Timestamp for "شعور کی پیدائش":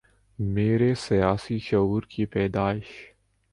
1.59-2.87